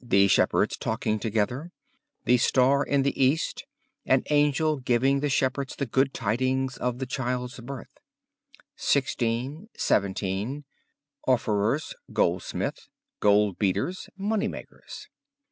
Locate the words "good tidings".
5.86-6.76